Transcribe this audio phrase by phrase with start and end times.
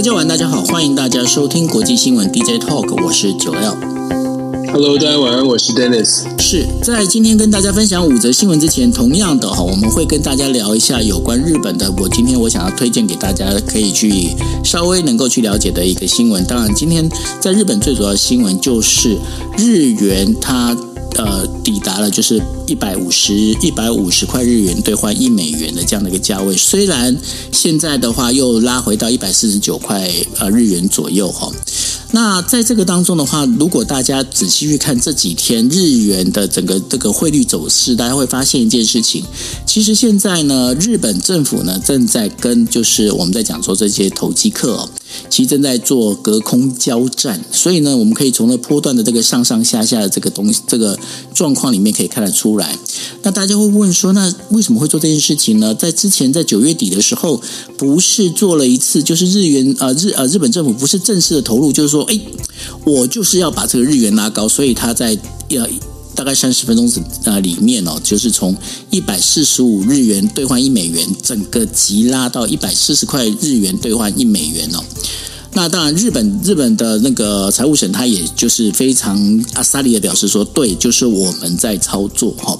[0.00, 3.76] 大家晚，大家好，欢迎大家收听国际新闻 DJ Talk，我是九 L。
[4.72, 6.22] Hello，大家晚安，我是 Dennis。
[6.40, 11.92] 是在今天跟大家分享五则新闻之前，同样的哈，我们会跟大家聊一下有关日本的。
[11.98, 14.30] 我今天我想要推荐给大家，可以去
[14.64, 16.42] 稍微能够去了解的一个新闻。
[16.46, 17.06] 当然，今天
[17.38, 19.18] 在日本最主要的新闻就是
[19.58, 20.74] 日元它。
[21.16, 22.40] 呃，抵达了就是
[22.70, 27.16] 一百五十一百五十块日元兑换一美元的这样的一个价位，虽然
[27.50, 31.50] 现在的话又拉回到一百四十九块呃日元左右哈。
[32.12, 39.24] 那在这个当中的话，如果大家仔细去看这几天日元的整个这个汇率走势，大家会发现一件事情，
[39.66, 44.88] 其实现在呢，日本政府呢正在跟就是我们在讲说这些投机客哦。
[45.28, 50.96] 其实正在做隔空交战，所以呢，我们可以从那波段的这个上上下下的这个东西、这个
[51.40, 52.78] 状况里面可以看得出来。
[53.22, 55.74] 那大家会问说，那为什么会做这件事情呢？
[55.74, 57.40] 在之前在九月底的时候，
[57.78, 62.20] 不是做了一次，就是日元呃日呃日本政府不是正式的投入，就是说，哎，
[62.84, 65.66] 我就是要把这个日元拉高，所以他在要。
[66.12, 66.90] 大概三十分钟
[67.24, 68.54] 呃里面哦，就是从
[68.90, 74.84] 一百四十五日元兑换一美元，整个急拉到一百四十块日元兑换一美元哦。
[75.52, 82.56] 那当然，日本日本的那个财务省，他也就是非常阿萨利的表示说，对，就是我们在操作哈。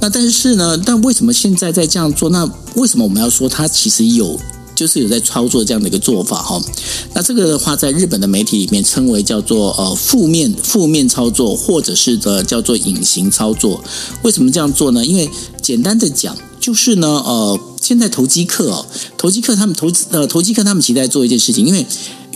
[0.00, 2.28] 那但是呢，但为什么现在在这样做？
[2.30, 4.38] 那为什么我们要说他其实有？
[4.74, 6.62] 就是有在操作这样的一个做法哈，
[7.14, 13.82] 那这个的话，在日本的媒体里面称为叫做呃负面负面操作，或者是的叫做隐形操作。
[14.20, 15.02] 为什么这样做呢？
[15.02, 15.30] 因为
[15.62, 18.84] 简单的讲，就是呢呃，现在投机客哦，
[19.16, 21.86] 投机客他们投资呃投机客他们期待做一件事情，因为。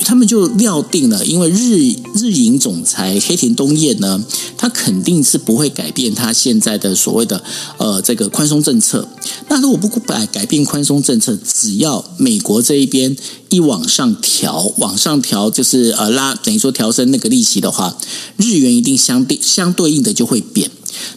[0.04, 4.22] 他们就料定了，因为日日银总裁黑田东彦呢，
[4.56, 7.42] 他肯定是不会改变他现在的所谓的
[7.78, 9.06] 呃这个宽松政策。
[9.48, 13.16] 那如果不改改变宽松政策，只要美国这一边
[13.50, 17.96] 一往上调，往上调就是呃拉，等于说调升那个利息的话，
[18.36, 20.70] 日元一定相对相对应的就会贬。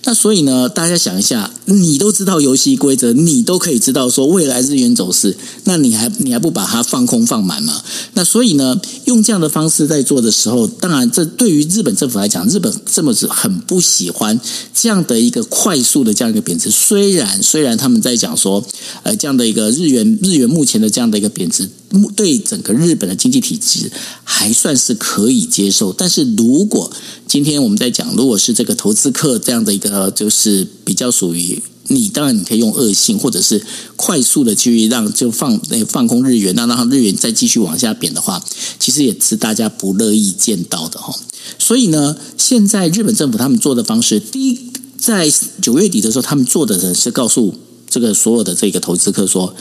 [0.06, 7.82] 那所以呢，大家想一下，你都知道游戏规则，你都可以知道说未来日元走势，那你还你还不把它放空放满吗？
[8.14, 14.40] 那所以呢，用这样的方式在做的时候，当然这对于日本政府来讲，日本这么是很不喜欢
[14.74, 16.70] 这样的一个快速的这样一个贬值。
[16.70, 18.64] 虽然虽然他们在讲说，
[19.04, 21.70] 呃，这样的一个日元日元目前的这样的一个贬值。
[22.16, 23.92] 对整个日本的经济体制
[24.24, 26.92] 还算是可以接受，但是如果
[27.28, 33.64] 今天我们在讲，如果是这个投资客这样的一个，就是比较属于你，当然你可以用恶性或者是
[33.96, 38.44] 快速的去让就放那放空日元，那让日元再继续往下贬的话，
[38.80, 41.14] 其实也是大家不乐意见到的哈。
[41.60, 44.60] 所以呢，现在日本政府他们做的方式，第一，
[44.98, 47.54] 在九月底的时候，他们做的人是告诉
[47.88, 49.56] 这个所有的这个投资客说：“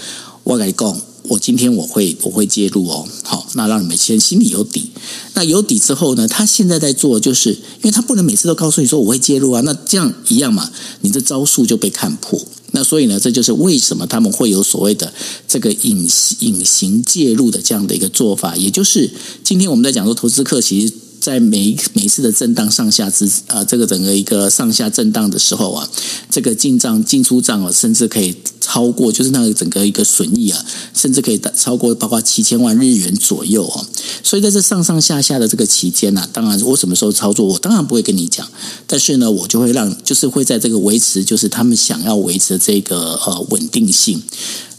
[0.44, 1.00] 我来讲。”
[1.32, 4.90] 我今天我会我会介入哦，好，那让你们先心里有底。
[5.32, 12.38] 那有底之后呢，他现在在做，就是因为他不能每次都告诉你说我会介入啊，那这样一样嘛，你的招数就被看破。
[12.72, 15.10] 那所以呢，这就是为什么他们会有所谓的
[15.48, 16.06] 这个隐
[16.40, 19.10] 隐形介入的这样的一个做法，也就是
[19.42, 20.92] 今天我们在讲说投资客其实。
[21.22, 25.88] 在每每一次的震荡上下之啊，这个整个一个上下震荡的时候啊，
[26.28, 30.64] 这个进账进出账啊，甚至可以超过，就是那个整个一个损益啊，
[30.94, 33.84] 甚至可以超过包括七千万日元左右哦。
[34.22, 38.48] 所以在这上上下下的这个期间呢，当然我什么时候操作，我当然不会跟你讲，
[38.86, 44.22] 但是呢，我就会让，就是会在这个维持，就是他们想要维持的这个呃稳定性。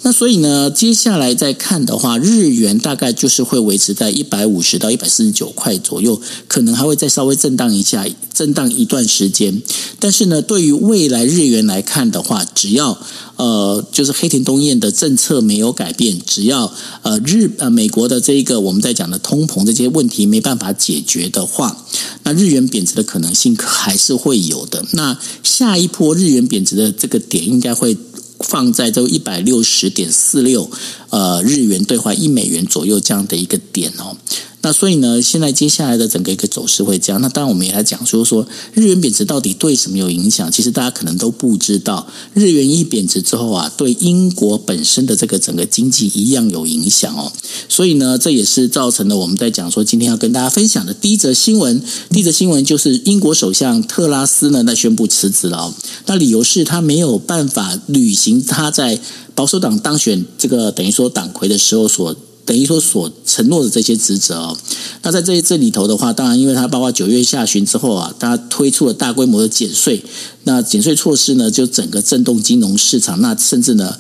[0.05, 6.19] 那所以呢，接下来再看的话，日元大概就是会维持在一百五十到一百四十九块左右，
[6.49, 9.61] 可能还会再稍微震荡一下，震荡一段时间。
[9.99, 12.99] 但是呢，对于未来日元来看的话，只要
[13.35, 16.71] 呃，就是黑田东彦的政策没有改变，只要
[17.01, 21.85] 呃日呃美国的这一个我们在讲的通膨这些问题没办法解决的话，
[22.23, 24.85] 那日元贬值的可能性还是会有的。
[24.91, 27.97] 那下一波日元贬值的这个点应该会。
[28.39, 30.69] 放在这一百六十点四六，
[31.11, 34.17] 呃，日元兑换一美元左右这样的一个点哦。
[34.63, 37.21] 那所以呢，现在接下来的整个一个走势会这样。
[37.21, 40.49] 那当然，我们也来讲，说说日元贬值到底对什么有影响？
[40.49, 47.29] 其实大家可能都不知道，日元一贬值之后啊，对英国本身的这个整个经济一样有影响哦。
[47.67, 51.83] 所以呢，这也是造成了我们在讲说今天要跟大家分享的第一则新闻。
[52.09, 55.75] 第一则新闻就是英国首相特拉斯呢，在宣布辞职了。
[56.05, 58.97] 那理由是他没有办法履行他在
[59.35, 62.15] 保守党当选这个等于说党魁的时候所。
[62.45, 64.57] 等于说所承诺的这些职责哦，
[65.01, 70.03] 那在这这里头的话，当然，因为它包括九月下旬之后啊，它推出了大规模的减税，
[70.43, 73.97] 那减税措施呢，就整个震动金融市场，那甚至呢，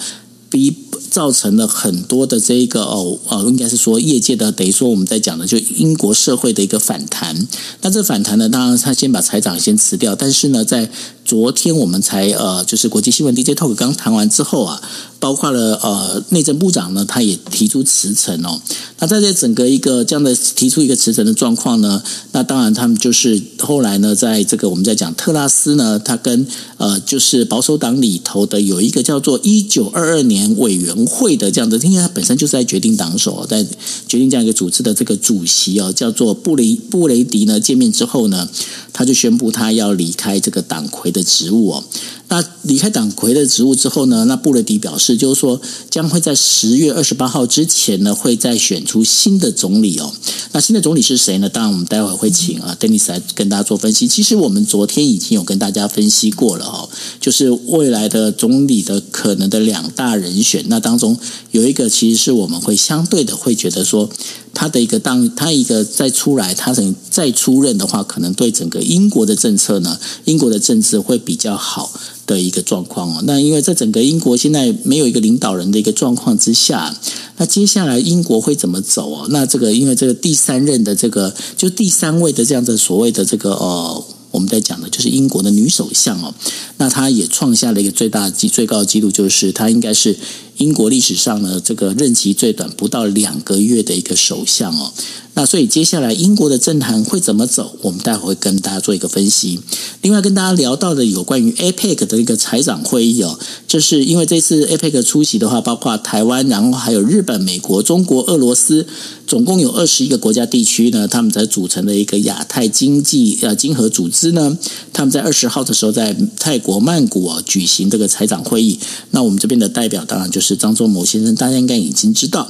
[0.49, 0.75] 逼
[1.09, 7.47] 造成了很多的这一个哦哦，应该是说业界的等于说我们在讲的就英国社会的一个反弹。
[7.81, 10.89] 那这反弹呢，当然他先把财长先辞掉，但是呢，在
[11.33, 14.79] 昨天我们才呃，就是国际新闻 DJ Talk 刚谈完之后啊。
[15.23, 18.61] 包括了呃，内政部长呢，他也提出辞呈哦。
[18.99, 22.03] 那在这整个一个这样的提出一个辞呈的状况呢，
[22.33, 26.45] 那当然他们就是后来呢，在这个我们在讲特拉斯呢，他跟
[26.75, 33.63] 呃就是保守党里头的有一个叫做一九二二年委员会的这样的，因为他本身就是在决定党首，在
[34.05, 38.49] 决定这样一个组织的这个主席哦，叫做布雷布雷迪呢，见面之后呢，
[38.91, 41.83] 他就宣布他要离开这个党魁的植物
[42.33, 50.11] 那离开党魁的职务之后呢，那布雷迪表示，就是说将会在十月二十八号之前呢，会再选出新的总理哦。
[50.51, 51.47] 那新的总理是谁呢？
[51.47, 54.07] 当然，我们待会儿会请啊，Denis 来跟大家做分析。
[54.07, 56.89] 其实我们昨天已经有跟大家分析过了哦，
[57.21, 60.65] 就是未来的总理的可能的两大人选。
[60.69, 61.15] 那当中
[61.51, 64.09] 有一个，其实是我们会相对的会觉得说，
[64.55, 71.91] 他的一个当他一个再出来，他等再出任的话，可能对整个英国的政策呢，英国的政治会比较好。
[72.25, 76.95] 的一个状况哦，那因为在整个英国现在没有一个领导人的一个状况之下，
[77.37, 79.27] 那接下来英国会怎么走哦？
[79.29, 86.33] 那这个因为这个第三任的这个就第三位的这样的所谓的这个呃，我们在讲的就是英国的女首相哦，
[86.77, 90.17] 那她也创下了一个最大记最高的纪录，就是她应该是
[90.57, 94.93] 英国历史上呢这个任期最短不到两个月的一个首相哦。
[95.35, 97.77] 那所以接下来英国的政坛会怎么走？
[97.81, 99.59] 我们待会会跟大家做一个分析。
[100.01, 103.37] 另外跟大家聊到的有关于 APEC 的一个财长会议哦，
[103.67, 108.87] 就是因为这次 APEC 出席的话，包括台湾，然后还有日本、美国、中国、俄罗斯，
[109.27, 114.57] 总共有二十一个国家地区呢，他们在组成的一个亚太经济呃经合组织呢，
[114.93, 118.79] 他们在二十号的时候在泰国曼谷啊举行这个财长会议。
[119.11, 122.49] 那我们这边的代表当然就是张忠谋先生，大家应该已经知道。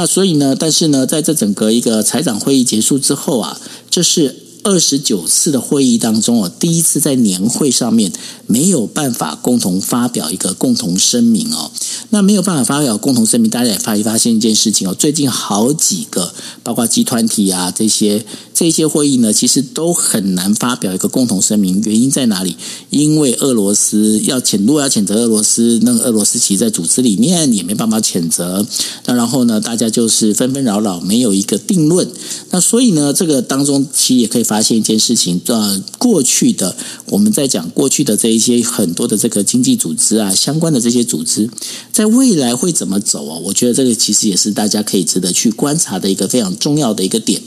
[0.00, 3.60] 那所以呢，但是呢，在这整个一个财长会议结束之后啊，
[3.90, 8.12] 这是二十九次的会议当中啊，第一次在年会上面
[8.46, 11.70] 没有办法共同发表一个共同声明哦。
[12.10, 18.24] 那没有办法发表共同声明，大家也发一发现一件事情哦，最近好几个包括集团体啊这些。
[18.52, 21.80] 这些会议呢，其实都很难发表一个共同声明。
[21.86, 22.54] 原因在哪里？
[22.90, 28.66] 因为俄罗斯要谴，如果要谴责俄罗斯，那个俄罗斯其实在组织里面也没办法谴责。
[29.06, 32.06] 那然后呢，大家就是纷纷扰扰，没有一个定论。
[32.50, 36.74] 那所以呢，这个当中其实也可以发现一件事情：呃，过去的
[37.06, 41.48] 我们在讲过去的这一些很多的这个经济组织啊，相关的这些组织，
[41.92, 43.38] 在未来会怎么走啊？
[43.44, 47.40] 我觉得这个其实也是大家可以值得去观察的一个非常重要的一个点。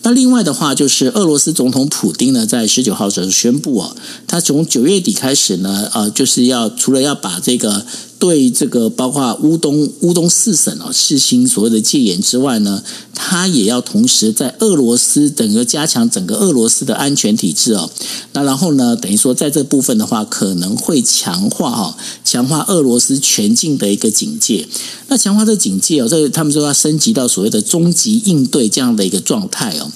[0.00, 3.94] 那另外的话，就是俄罗斯总统普丁呢，在十九号时候宣布啊，
[4.26, 7.84] 他从九月底开始呢，呃，就是要除了要把这个。
[8.18, 12.82] 对这个包括乌东乌东四省哦，实行所谓的戒严之外呢，
[13.14, 17.88] 他也要同时在俄罗斯整个加强整个俄罗斯的安全体制哦。
[18.32, 24.66] 那然后呢，等于说在这部分的话，可能会强化哈，强化俄罗斯全境的一个警戒。
[25.06, 29.90] 那强化这警戒哦，这他们说要升级到所谓的终极应对这样的一个状态哦。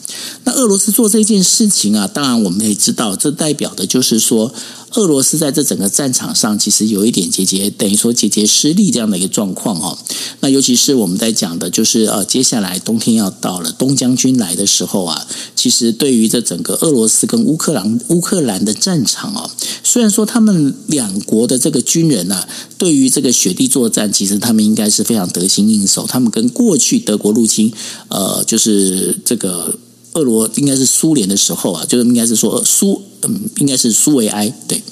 [0.45, 4.55] 那俄罗斯做这件事情啊，当然我们也知道，这代表的就是说。
[4.94, 9.97] 俄罗斯在这整个战场上，其实有一点节节，等于说节节失利这样的一个状况哦。
[10.41, 15.26] 那尤其是我们在讲的，就是呃，接下来冬天要到了，东将军来的时候啊，
[15.57, 19.50] 其实对于这整个俄罗斯跟乌克兰乌克兰的战场哦，
[19.83, 26.07] 虽然说他们两国的这个军人啊，对于这个雪地作战，其实他们应该是非常得心应手。
[26.07, 27.73] 他们跟过去德国入侵，
[28.09, 29.78] 呃，就是这个。
[30.14, 34.83] 俄罗应该是苏联的时候啊，就是应该是说苏，嗯，应该是苏维埃，对，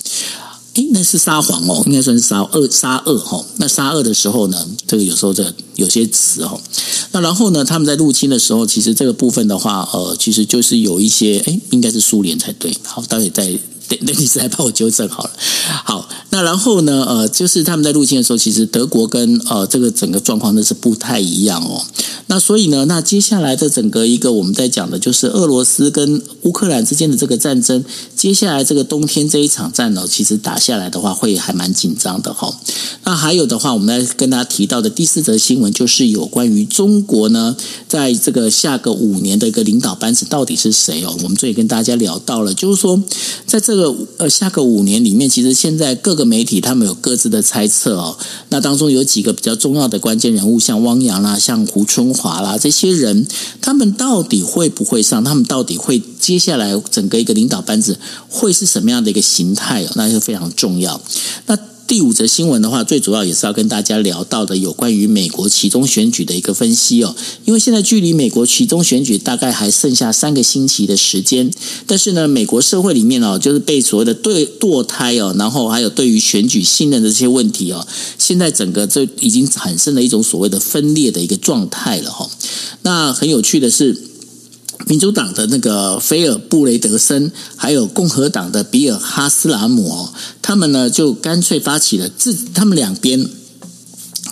[0.75, 3.45] 诶，那是沙皇哦，应该算是沙俄沙俄哈。
[3.57, 6.61] 那沙俄的时候呢，这个有时候这有些词哦。
[7.13, 12.77] 那然后呢，他们在入侵的时候，其实这个部分的话，呃，其实就是有一些，诶，应该是苏联才对。
[12.85, 13.59] 好，待会在。
[13.91, 15.31] 等等你是来帮我纠正好了。
[15.85, 17.05] 好，那然后呢？
[17.11, 21.83] 呃，就是他们在入侵的时候，其实德国跟呃这个整个状况那是不太一样哦。
[22.27, 32.55] 那所以呢，那接下来的整个一个我们在讲的就是俄罗斯跟乌克兰之间的这个战争，接下来这个冬天这一场战呢，其实打下来的话会还蛮紧张的哈、哦。
[33.03, 37.57] 那还有的话，我们来跟大家提到的第四则新闻就是有关于中国呢，
[37.89, 41.17] 在这个下个五年的一个领导班子到底是谁哦？
[41.25, 43.03] 我们这里跟大家聊到了，就是说
[43.47, 43.80] 在这个。
[43.81, 48.17] 个呃，下个五年里面，其实现在各个媒体他们有各自的猜测哦。
[48.51, 53.27] 那当中有几个比较重要的关键人物，像汪洋啦，像胡春华啦，这些人，
[53.61, 55.25] 他们到底会不会上？
[55.25, 59.91] 他们到底会接下来整个一个领导班子会是什么样的一个形态哦？
[59.95, 61.01] 那就非常重要。
[61.47, 61.57] 那
[61.91, 67.17] 第五则新闻的话，最主要也是要跟大家聊到的有关于美国其中选举的一个分析哦。
[67.45, 71.51] 因为现在距离美国其中选举大概还剩下三个星期的时间，
[71.89, 77.85] 但是呢，美国社会里面哦，就是被所谓的对堕胎哦，然后还有对于选举信任的这些问题哦，
[78.17, 82.31] 现在整个这已经产生了一种所谓的分裂的一个状态了哈。
[82.83, 84.11] 那很有趣的是。
[84.87, 90.09] 民主党的那个菲尔布雷德森，还有共和党的比尔哈斯拉姆，
[90.43, 93.29] 他们呢就干脆发起了自，他们两边。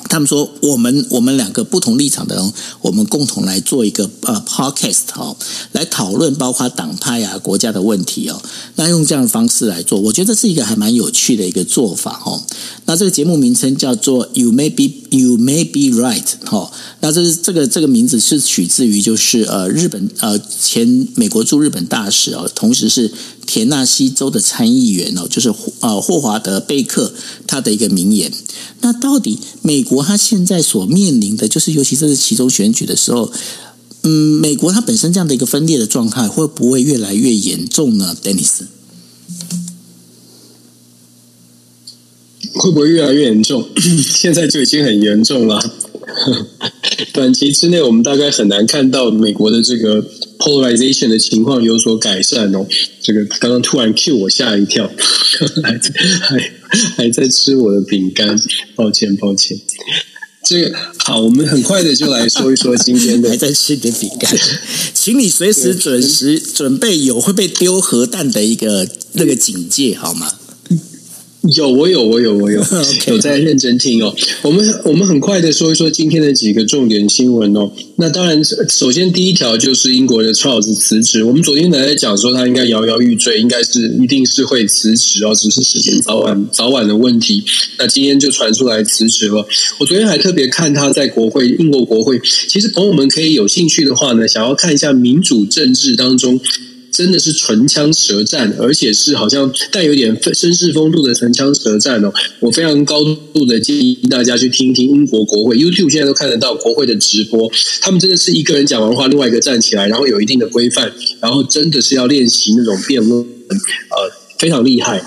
[0.08, 5.36] 他们说：“我们我们两个不同立场的人，我们共同来做一个呃 podcast 哦，
[5.72, 8.40] 来讨论包括党派啊、国家的问题哦。
[8.76, 12.42] 那用这样的方式来做，我觉得是一个还蛮有趣的一个做法哦。
[12.86, 16.72] 那这个节目名称叫做 You May Be You May Be Right 哈。
[17.00, 23.12] 那这是这个这个名字是取自于就是呃日本呃前美国驻日本大使哦，同时是
[23.46, 27.12] 田纳西州的参议员哦，就是呃霍华德贝克
[27.46, 28.32] 他的一个名言。
[28.80, 29.97] 那到底美国？
[30.04, 33.30] 他现在所面临的就是，尤其这是其中选举的时候，
[34.02, 38.62] 嗯，美国它本身这样的一个分裂的状态，会不会越来越严重呢？Dennis，
[42.58, 43.68] 会不会越来越严重？
[44.02, 45.74] 现在就已经很严重了。
[47.12, 50.04] 短期之内，我们大概很难看到美国的这个
[50.38, 52.66] polarization 的情况有所改善哦。
[53.00, 54.90] 这个刚刚突然 cue 我吓一跳，
[55.62, 56.52] 还在还
[56.96, 58.36] 还在吃我的饼干，
[58.74, 59.56] 抱歉抱歉。
[60.44, 63.28] 这个好，我们很快的就来说一说今天的。
[63.28, 64.34] 还在吃你的饼干，
[64.94, 70.32] 请你随时准时准备有会被丢核弹的一个那个警戒，好吗？
[71.56, 73.10] 有，我有，我有，我有， Okay.
[73.12, 74.14] 有在认真听哦。
[74.42, 77.70] 我们我们很快的说一说今天的几个重点新闻哦。
[77.96, 81.24] 那当然，首先第一条就是英国的 Charles 辞职。
[81.24, 87.42] 我们昨天还在讲说他应该摇摇欲坠，应该是一定是会辞职哦，只是时间早晚早晚的问题。
[87.78, 89.46] 那今天就传出来辞职了。
[89.78, 92.20] 我昨天还特别看他在国会，英国国会。
[92.48, 96.38] 其实朋友们可以有兴趣的话呢，想要看一下民主政治当中。
[96.98, 102.12] 真的是唇枪舌战，而且是好像带有点绅士风度的唇枪舌战哦。
[102.40, 107.48] 我非常高度的建议大家去听一听英国国会 YouTube，现在都看得到国会的直播。
[107.80, 115.00] 他们真的是一个人讲完话，另外一个站起来，然后有一定的规范，然后真的是要练习那种辩论，呃，非常厉害。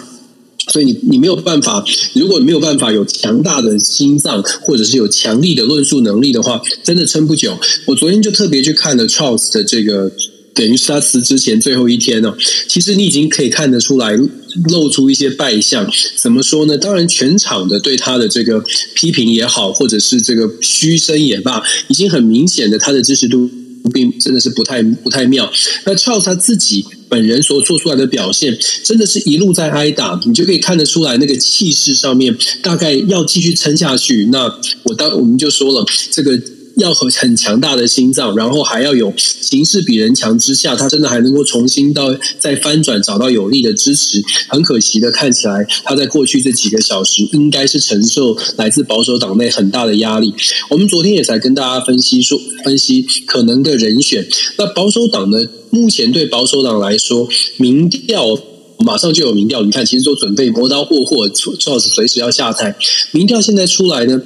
[0.71, 1.83] 所以你你没有办法，
[2.13, 7.59] 如果你没有办法有强大的心脏，或者是有强力的论述能力的话，真的撑不久。
[7.87, 10.09] 我昨天就特别去看了 Charles 的这个。
[10.53, 12.35] 等于是他辞职前最后一天哦，
[12.67, 14.11] 其实你已经可以看得出来，
[14.69, 15.89] 露出一些败相。
[16.17, 16.77] 怎么说呢？
[16.77, 18.61] 当然，全场的对他的这个
[18.93, 23.49] 批评也好，或者是这个嘘声也罢，已经很明显的他的支持度
[23.93, 25.49] 并真的是不太不太妙。
[25.85, 34.25] 那 Charles 他自己本人所做出来的表现，真的是一路在挨打，你就可以看得出来那个气势上面大概要继续撑下去。
[34.31, 34.53] 那
[34.83, 36.37] 我当我们就说了这个。
[36.77, 44.21] 要和很强大的心脏，然后还要有形势比人强之下，他真的还能够重新到再翻转，找到有力的支持。
[44.47, 50.33] 很可惜的，看起来他在过去这几个小时应该是承受来自保守党内很大的压力。
[50.69, 54.27] 我们昨天也才跟大家分析说，分析可能的人选。
[54.57, 55.39] 那保守党呢？
[55.73, 58.37] 目前对保守党来说，民调
[58.79, 62.75] 马上就有民调，你看，其实都准备磨刀霍霍，最好是随时要下台。
[63.11, 64.21] 民调现在出来呢？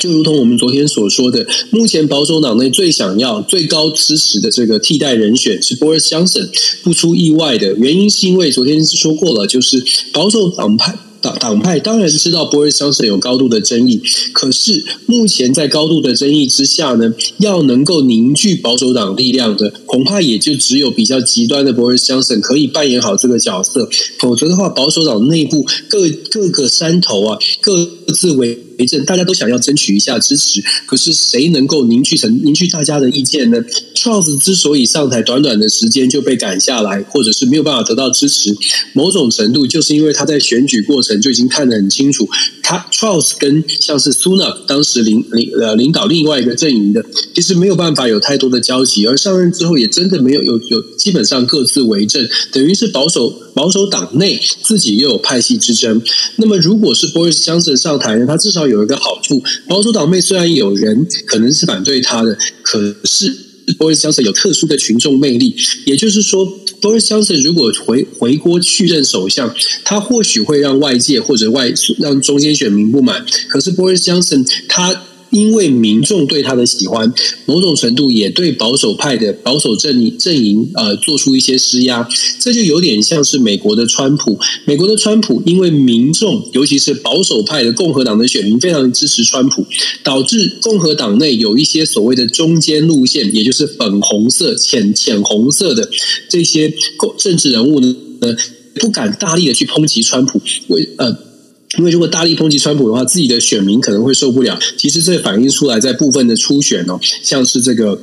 [0.00, 6.48] 就如同我们昨天所说的，目前保守党内最想要、最高支持的这个替代人选是 Boris Johnson。
[6.82, 9.82] 不出意外的原因，是因为昨天说过了，就是
[10.12, 10.96] 保守党派。
[11.20, 13.98] 党党派当然知道 Boris Johnson 有高度的争议，
[14.34, 23.88] 可是目前在高度的争议之下呢，要能够凝聚保守党力量的，恐怕也就只有比较极端的 Boris Johnson 可以扮演好这个角色。
[24.18, 33.58] 否则的话，保守党内部各各个山头啊，各自为为政，大家都想要争取一下支持，可是谁能够凝聚成凝聚大家的意见呢
[33.94, 38.54] ？Charles 之所以上台短短的时间就被赶下来，或者是没有办法得到支持，
[38.92, 41.14] 某种程度就是因为他在选举过程。
[41.24, 42.28] 就已经看得很清楚，
[42.62, 47.02] 他 Charles 跟像是 Sunak 当时领领呃领导另外一个阵营的，
[47.34, 56.02] 其实没有办法有太多的交集，而上任之后也真的没有有有基本上各自为政，等于是保守保守党内自己又有派系之争。
[56.36, 63.44] 那么如果是 Boris Johnson 上台呢，他至少有一个好处，保守党内虽然有人可能是反对他的，可是。
[63.78, 65.56] Boris Johnson 有特殊的群众魅力，
[65.86, 66.46] 也就是说
[66.82, 73.24] ，Boris Johnson 如果回回国去任首相，他或许会让外界或者外让中间选民不满。
[73.48, 74.94] 可是 Boris Johnson 他
[75.34, 77.12] 因为民众对他的喜欢，
[77.44, 84.38] 某种程度也对保守派的保守阵阵营呃做出一些施压，这就有点像是美国的川普。
[84.64, 89.66] 美国的川普因为民众，尤其是保守派的共和党的选民非常支持川普，
[90.04, 95.90] 导致共和党内有一些所谓的中间路线，也就是粉红色、浅浅红色的
[96.28, 96.72] 这些
[97.18, 98.36] 政治人物呢，呃
[98.76, 101.33] 不敢大力的去抨击川普，为呃。
[101.78, 104.58] 因为如果大力抨击川普的话，自己的选民可能会受不了。
[104.76, 108.00] 其实这反映出来，在部分的初选哦，像是这个，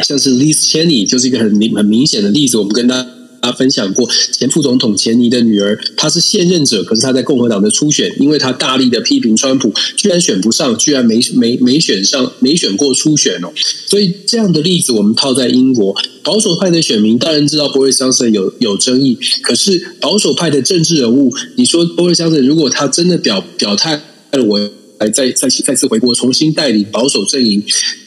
[0.00, 2.58] 像是 Liz Cheney 就是一个很明很明显的例子。
[2.58, 3.08] 我们跟大家。
[3.44, 13.52] 他分享过前副总统钱尼的女儿，她是现任者，可是她在共和党的初选，因为她大力的批评川普，居然选不上，居然没没没选上，没选过初选哦。
[13.86, 24.00] 所以这样的例子，我们套在英国保守派的选民当然知道 Boris Johnson 有有争议，可是保守派的政治人物，你说 Boris Johnson 如果他真的表表态，
[24.48, 24.58] 我
[24.98, 27.62] 来再再再次回国，重新带领保守阵营。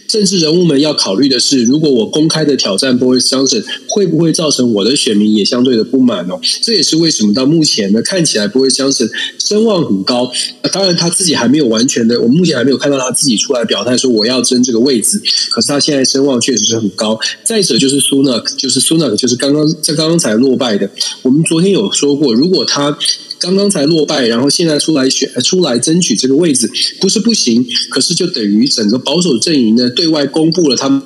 [0.08, 6.40] 政治人物们要考虑的是，如果我公开的挑战 Boris Johnson，会不会造成我的选民也相对的不满哦？
[6.62, 9.10] 这也是为什么到目前呢，看起来 Boris Johnson
[9.40, 10.32] 声望很高。
[10.72, 15.22] 当然他自己还没有完全的，我们目前还没有看到他自己出来表态说我要争这个位置。
[15.52, 17.20] 可是他现在声望确实是很高。
[17.44, 20.90] 再者就是 Sunak，就是 Sunak，就是刚刚在刚刚才落败的。
[21.22, 22.98] 我们昨天有说过，如果他。
[23.40, 31.02] 刚刚才落败，然后现在出来选出来争取这个位置，不是不行，可是就等于整个保守阵营呢对外公布了他们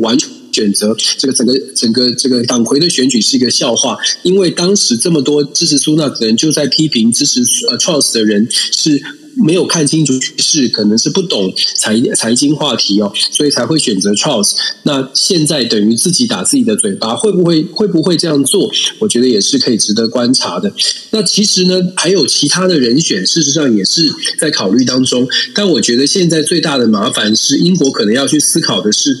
[0.00, 9.02] 完全选择这个整个整个这个党魁的选举是一个笑话，因为当时这么多支持苏纳的人就在批评支持呃 Truss 的人是。
[9.36, 14.54] 没有看清楚局势，可能是不懂财财经话题哦，所以才会选择 Truss。
[14.82, 18.68] 那现在等于自己打自己的嘴巴，会不会会不会这样做？
[18.98, 20.70] 我觉得也是可以值得观察的。
[21.10, 24.02] 那其实呢，还有其他的人选，事实上也是
[24.38, 25.26] 在考虑当中。
[25.54, 29.16] 但我觉得现在最大的麻烦是，英国可能要去思考的是，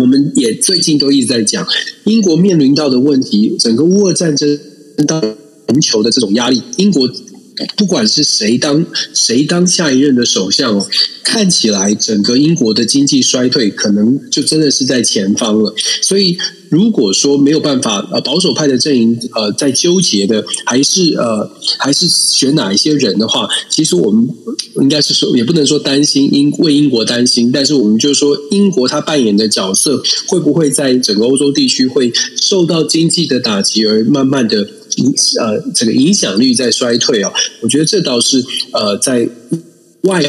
[0.00, 1.66] 我们也最近都一直在讲，
[2.04, 4.58] 英国面临到的问题，整个乌俄战争
[5.06, 5.20] 到
[5.66, 7.08] 全球的这种压力，英国。
[7.76, 10.86] 不管是谁当谁当下一任的首相哦，
[11.22, 15.74] 看起来整个英国的经济衰退可能就真的是在前方了。
[16.02, 16.36] 所以，
[16.68, 24.28] 如果说没有办法，呃，保守派的阵营呃在纠结的还是呃还是选哪一些人的话，其实我们
[24.80, 34.68] 应该是说也不能说担心英为英国担心，但是我们就是说英国他扮演的角色会不会在整个欧洲地区会受到经济的打击而慢慢的。
[34.98, 37.32] 影呃，这个影响力在衰退哦，
[37.62, 39.28] 我觉得这倒是呃，在
[40.02, 40.22] 外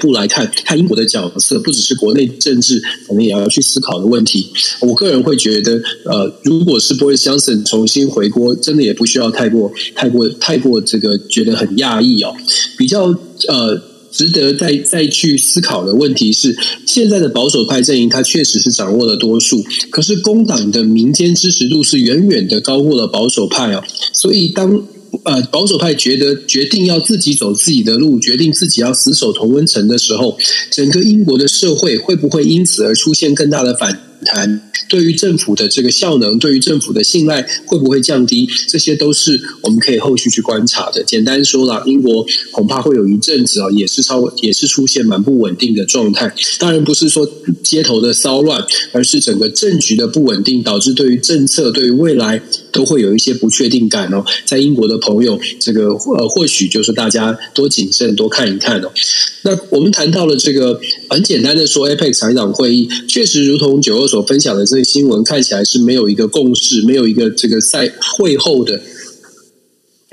[0.00, 4.52] 部来看，看英国的角色，不只是国内政治，可能也要去思考的问题。
[4.80, 12.34] 我个人会觉得，呃，如果是 Boris Johnson 重新回国，真的也不需要太过、太过、太过这个觉得很讶异哦，
[12.76, 13.04] 比较
[13.48, 13.95] 呃。
[14.16, 24.82] 值得再再去思考的问题是，现在的保守派阵营，它确实是掌握了多数，可是工党的民间支持度是远远的高过了保守派哦，所以当
[25.24, 30.38] 呃保守派觉得决定要自己走自己的路，决定自己要死守同温层的时候，
[30.70, 34.70] 整个英国的社会会不会因此而出现更大的反弹？
[34.88, 38.48] 对于政府的这个效能，对于政府的信赖会不会降低？
[38.68, 41.02] 这些都是我们可以后续去观察的。
[41.02, 46.32] 简单说了，英国恐怕会有一阵子啊，也是稍微也是出现蛮不稳定的状态。
[46.58, 47.28] 当然不是说
[47.64, 54.24] 街头的骚乱，而是整个政局的不稳定，导致对于政策、对于未来都会有一些不确定感哦。
[54.44, 58.92] 在英国的朋友，这个呃，或许就是大家多谨慎，多看一看哦。
[59.42, 64.64] 那我们谈到了这个，很简单的说，APEC 财长会议确实如同九二所分享的。
[64.64, 68.80] 这些新闻看起来是没有一个共识，没有一个这个赛会后的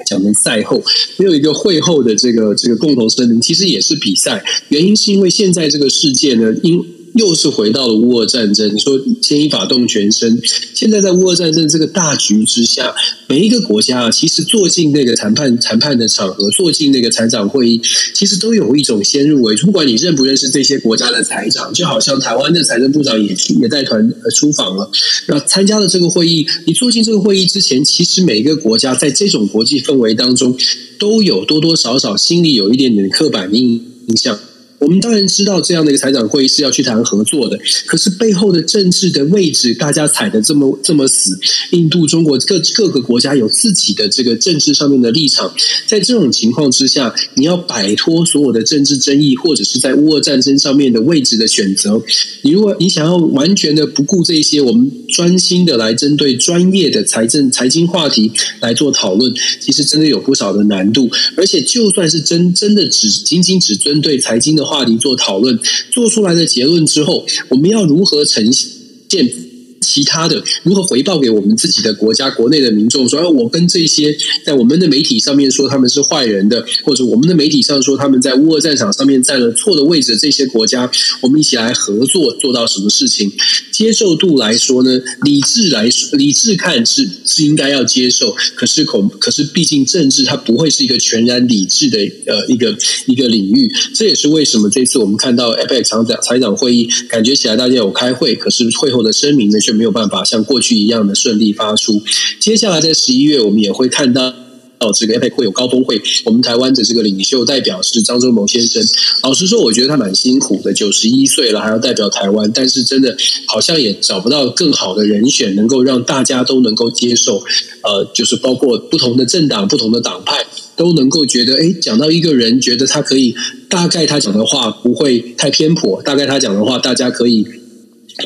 [0.05, 0.81] 讲的赛后，
[1.17, 4.43] 没有一个会后的这个这个共同声明，其实也是比赛。
[4.69, 10.41] 原因是因为现在这个世界呢，因又是回到了乌俄战争，说牵一发动全身。
[10.73, 12.93] 现在在乌俄战争这个大局之下，
[13.27, 17.81] 每一个国家，其实坐进那个谈判谈判的场合，坐进那个财长会议，
[18.13, 19.67] 其实都有一种先入为主。
[19.67, 24.89] 不管你认不认识这些国家的财长，就好像台湾的财政部长也也带团出访了，
[25.27, 26.47] 那参加了这个会议。
[26.65, 30.57] 你坐进这个会议之前，其实每一个国家在这种国际氛围当中，
[30.97, 34.39] 都有多多少少心里有一点点刻板印印象。
[34.83, 41.39] 我们当然知道这样的一个财长会议是要去谈合作的，可是背后的政治的位置，大家踩得这么这么死。
[41.71, 45.53] 印度、中国各各个国家有自己的这个政治上面的立场，
[45.87, 52.01] 在这种情况之下，你要摆脱所有的政治争议，或者是在乌俄战争上面的位置的选择，
[52.41, 61.09] 你如果你想要完全的不顾这些，我们专心的来针对专业的财政财经话题来做讨论，其实真的有不少的难度。
[61.37, 65.59] 而且就算是真真的只仅仅只针对财经的，话题做讨论，
[65.91, 69.52] 做出来的结论之后，我们要如何呈现？
[69.83, 73.03] 其他的如何回报给我们自己的国家、国内的民众？
[73.07, 80.89] 说，我跟这些在我们的媒体上面说他们是坏人的，或者我们的媒体上说他们在乌俄战场上面占了错的位置，这些国家，
[81.21, 83.31] 我们一起来合作，做到什么事情？
[83.71, 84.99] 接受度来说呢？
[85.23, 93.69] 理智来说，理智看是是应该要接受，可是恐可是毕竟政治它不会是一个全然理智的呃一个一个领域。
[93.93, 102.01] 这也是为什么这次我们看到 APEC 财长财长会议，感觉起来大家有开会，可是会后的声明呢没有办法像过去一样的顺利发出。
[102.39, 104.33] 接下来在十一月，我们也会看到
[104.79, 106.01] 到这个 APEC 会有高峰会。
[106.25, 108.83] 我们台湾的这个领袖代表是张忠谋先生。
[109.21, 113.15] 老实说，我觉得他蛮辛苦的，九十一岁了还要代表台湾，但是真的
[113.47, 117.41] 好像也找不到更好的人选，能够让大家都能够接受。
[117.83, 123.33] 呃，就是包括不同的政党、不同的党派都能够觉得，哎，讲到一个人，觉得他可以，
[123.69, 127.47] 大概他讲的话不会太偏颇，大概他讲的话，大家可以。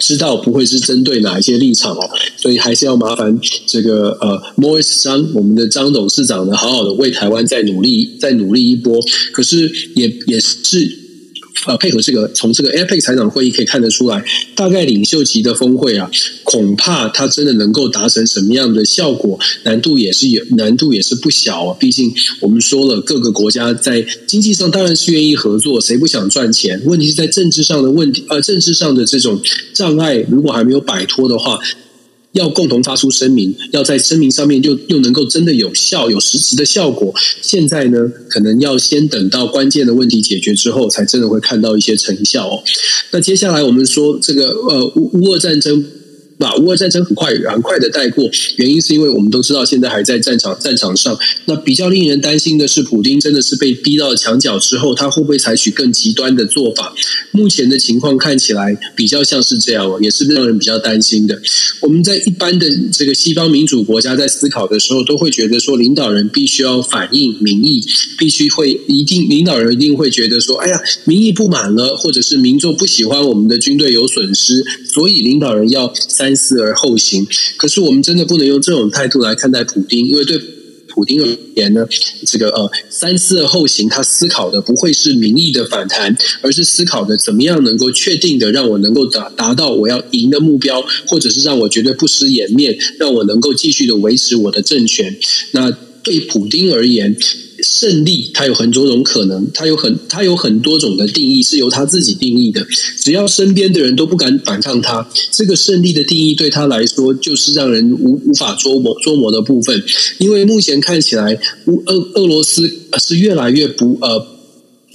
[0.01, 8.99] 知道不会是针对哪一些立场哦，所以还是要麻烦这个呃，Morris 张我们的张董事长呢，好好的为台湾再努力，再努力一波。
[9.31, 11.06] 可是也也是。
[11.65, 14.23] 呃，配合这个，从这个 APEC 财长会议可以看得出来，
[14.55, 16.09] 大概领袖级的峰会啊，
[16.43, 21.75] 恐怕他真的能够达成什么样的效果，难度也是有，难度也是不小啊。
[21.79, 26.81] 毕竟我们说了，各个国家在经济上当然是愿意合作，谁不想赚钱？
[26.85, 29.41] 问题是在政治上的问题，呃，政治上的这种
[29.73, 31.59] 障碍，如果还没有摆脱的话。
[32.33, 37.13] 要共同发出声明，要在声明上面又又能够真的有效、有实质的效果。
[37.41, 42.63] 现在呢，可能要先等到关键的问题解决之后，才真的会看到一些成效哦。
[43.11, 45.85] 那接下来我们说这个呃乌乌俄战争。
[46.37, 51.17] 把乌俄战争很快很快的带过，原因是因为我们都知道现在还在战场战场上。
[51.45, 56.93] 那比较令人担心的是，普丁真的是被逼到墙角之后，他会不会采取更极端的做法？
[57.31, 61.41] 目前的情况看起来比较像是这样，也是让人比较担心的。
[61.81, 67.83] 我们在一般的这个西方民主国家在思考的时候，都会觉得说，领导人必须要反映民意，
[68.17, 75.91] 必须会一定领导人一定会觉得说，哎呀，民意不满了，或者是民众不喜欢我们的军队有损失，所以领导人要。
[76.27, 77.25] 三思而后行。
[77.55, 80.37] 可是我们真的不能用这种态度来看待普丁，因为对
[80.89, 81.87] 普丁而言呢，
[82.25, 95.15] 这个呃三思而后行，他思考的不会是民意的反弹，而是思考的怎么样能够确定的让我能够达达到我要赢的目标，或者是让我绝对不失颜面，让我能够继续的维持我的政权。
[95.51, 95.71] 那
[96.03, 97.15] 对普丁而言，
[97.63, 102.65] 胜利，它有很多种可能，它有很，它有很多种的定义，是由他自己定义的。
[102.99, 109.83] 只要身边的人都不敢反抗他，这个胜利的定义对他来说，就是让人无无法捉摸捉摸的部分。
[110.19, 111.39] 因为目前看起来，
[111.85, 114.27] 俄俄罗斯是越来越不呃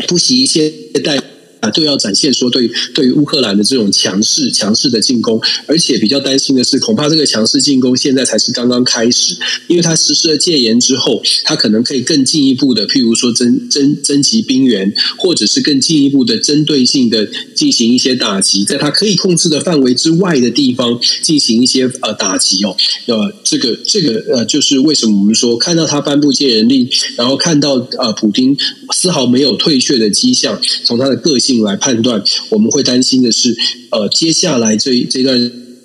[0.06, 0.70] 不惜一切
[1.02, 1.31] 代。
[1.62, 9.36] 啊，都要展现说对对于乌克兰的这种强势强势的进攻，而且比较担心的是，恐怕这个强势进攻现在才是刚刚开始，
[9.68, 28.56] 因为他实施了戒严之后，他可能可以更进一步的，譬如说征征征集兵员，或者是更进一步的针对性的进行一些打击，在他可以控制的范围之外的地方进行一些呃打击哦，呃，这个这个呃，就是为什么我们说看到他颁布戒严令，然后看到呃普丁
[28.92, 31.51] 丝毫没有退却的迹象，从他的个性。
[31.60, 33.54] 来判断，我们会担心的是，
[33.90, 35.38] 呃，接下来这这段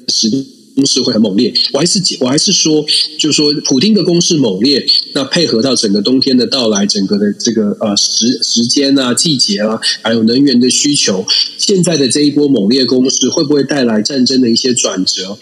[0.07, 1.53] 时间攻势会很猛烈。
[1.73, 2.85] 我还是我还是说，
[3.19, 11.25] 就是说，普丁的攻势猛烈，那配合到整个冬天的到来，整个的这个呃时时间啊、季节啊，还有能源的需求，
[11.57, 15.37] 现在的这一波猛烈攻势，会不会带来战争的一些转折？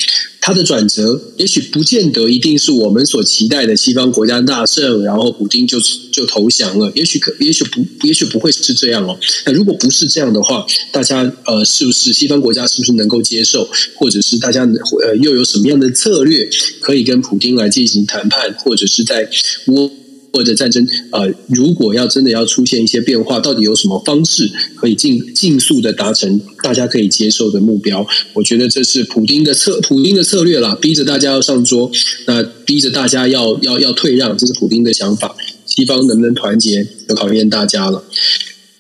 [0.46, 5.80] 它的转折，也许不见得一定是我们所期待的西方国家大胜，然后普京就
[6.12, 6.92] 就投降了。
[6.94, 9.18] 也许可，也许不，也许不会是这样哦。
[9.48, 14.62] 那如果不是这样的话，大家呃，是不是西方国家是不是能够接受，或者是大家
[15.02, 16.48] 呃又有什么样的策略
[16.80, 19.28] 可以跟普京来进行谈判，或者是在
[19.66, 19.92] 我。
[20.36, 28.06] 或者战争，呃，如果要真的要出现一些变化，到底有什么方式可以尽尽速的达成大家可以接受的目标？
[28.34, 31.90] 我觉得这是普丁的策，普丁的策略啦，逼着大家要上桌，
[32.28, 35.34] 那逼着大家要要要退让，这是普丁的想法。
[35.66, 38.04] 西方能不能团结，就考验大家了。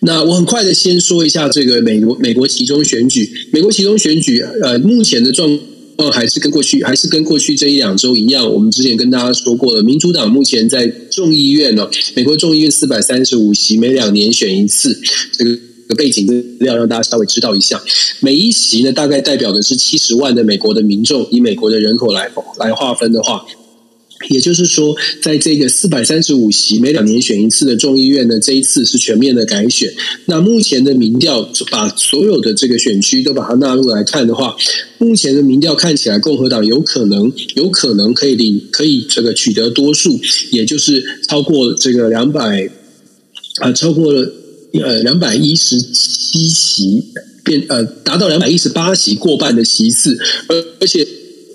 [0.01, 5.57] 那我很快的先说一下这个美国美国其中选举，美国其中选举，呃，目前的状。
[5.97, 8.51] 哦，还是跟过去，还是跟过去这一两周一样。
[8.51, 14.99] 我们之前跟大家说过了，民主党目前在众议院呢，美国众议院四百三十五席，每两年选一次。
[15.37, 17.81] 这个背景资料让大家稍微知道一下。
[18.19, 23.45] 每一席呢，大概代表的是七十万的美国的民众，以美国的人口来来划分的话。
[24.29, 29.93] 也就是说，在这个四百三十五席每两年选一次的众议院呢，这一次是全面的改选。
[30.25, 34.55] 那目前的民调把所有的这个选区都把它纳入来看的话，
[34.97, 42.69] 目前的民调看起来，共和党有可能有可能可以领可以这个取得多数，也就是超过这个两百
[43.59, 44.31] 啊，超过了
[44.81, 47.03] 呃两百一十七席
[47.43, 51.05] 变呃达到两百一十八席过半的席次，而而且。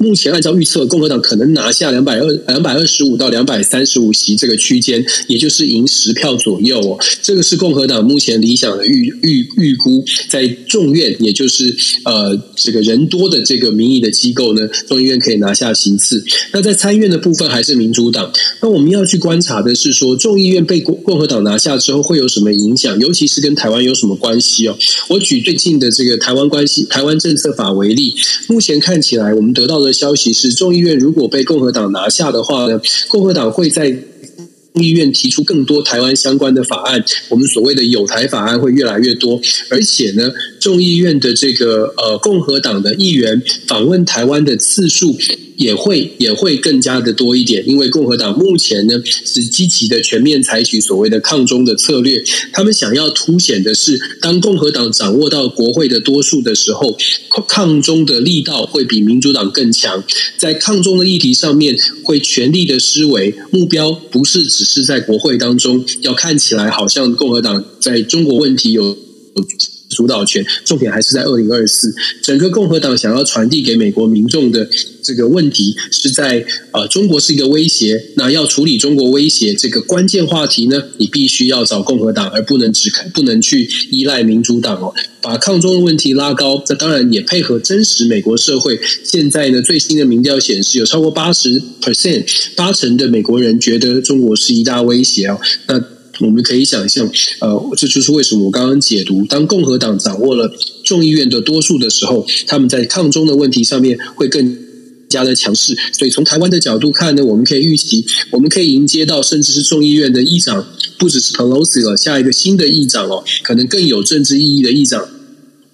[0.02, 6.98] 目前按照预测，共和党可能拿下两百二两百二十五到两百三十五席这个区间，也就是赢十票左右哦。
[7.20, 16.24] 这个是共和党目前理想的预预预估，在众院，也就是呃这个人多的这个民意的机构呢，众议院可以拿下席次。
[16.54, 18.32] 那在参议院的部分还是民主党。
[18.62, 24.78] 那我们要去观察的是说，众议院被共共和党拿下之后会有什么影响，尤其是跟台湾有什么关系哦？
[25.10, 28.14] 我举最近的这个台湾关系台湾政策法为例，
[28.48, 29.89] 目前看起来我们得到的。
[29.92, 33.90] 消息是，众议院如果被共和党拿下的话呢，共和党会在
[34.72, 45.16] 众议院提出更多台湾相关的法案，我们所谓的有台法案会越来越多，而且呢，众议院的这个呃共和党的议员访问台湾的次数。
[45.61, 56.96] 也会也会更加的多一点，因为共和党目前呢是积极的全面采取所谓的抗中的策略，他们想要凸显的是，当共和党掌握到国会的多数的时候，
[57.46, 60.03] 抗中的力道会比民主党更强，
[60.38, 69.44] 在抗中的议题上面会全力的施为，目标不是只是在国会当中，要看起来好像共和党在中国问题有有。
[70.00, 71.94] 主导权，重点还是在二零二四。
[72.22, 74.66] 整个共和党想要传递给美国民众的
[75.02, 78.02] 这个问题，是在呃，中国是一个威胁。
[78.16, 84.94] 那要处理中国威胁这个关键话题呢，你必须要找共和党，而不能只看，不能去依赖民主党哦。
[85.20, 88.80] 把抗中的问题拉高，这当然也配合真实美国社会。
[89.04, 92.24] 现在呢，最新的民调显示，有超过八十 percent
[92.56, 95.38] 八成的美国人觉得中国是一大威胁哦。
[95.66, 95.78] 那
[96.20, 100.52] 我们可以想象，呃，这就是为什么我刚刚解读，当共和党掌握了
[100.85, 104.56] 众议院的多数的时候，他们在抗中的问题上面会更
[105.09, 105.76] 加的强势。
[105.92, 110.66] 所以从台湾的角度看呢，我们可以预期，我们可以迎接到甚至是众议院的议长，
[110.98, 115.09] 不只是 Pelosi 了，下一个新的议长哦，可能更有政治意义的议长。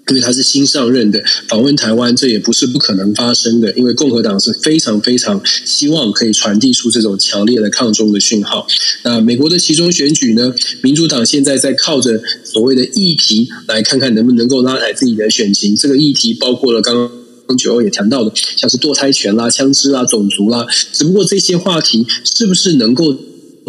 [0.08, 3.72] 因为他是新上任的，访问台湾，这也不是不可能发生的。
[3.72, 8.66] 因为共和党是非常非常希望可以传递出这种强烈的抗中的讯号。
[9.02, 10.54] 那美国的其中选举呢？
[10.80, 15.74] 民主党现在在靠着所谓的议题，来看看能不能够拉抬自己的选情。
[15.74, 16.94] 这个议题包括了刚
[17.48, 20.64] 刚九欧也谈到的，像是堕胎权啦、枪支啦、种族啦。
[20.92, 23.12] 只不过这些话题是不是能够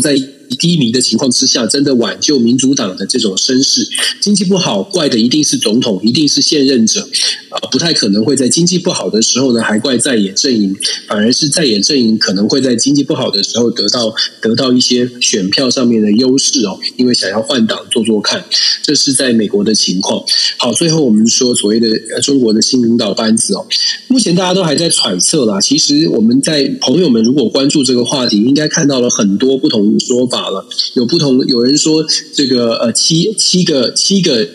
[0.03, 0.15] 在
[0.55, 3.87] 低迷的情况之下，真的挽救民主党的这种声势？
[4.21, 7.01] 经济不好，怪的一定是总统，一定是现任者
[7.49, 10.75] 啊，不太可能会在经济不好的时候呢，还怪在野阵营，
[11.07, 18.43] 反而是在野阵营可能会在经济不好的时候得到得到一些选票上面的优势哦，因为想要换党做做看，
[18.83, 20.23] 这是在美国的情况。
[20.57, 21.89] 好，最后我们说所谓的
[22.21, 23.65] 中国的新领导班子哦，
[24.07, 25.59] 目前大家都还在揣测啦。
[25.59, 30.36] 其实我们在朋友们如果关注这个话题，应该看到了很多不同的说法。
[30.37, 34.47] 好了，有不同，有人说这个呃七七个七个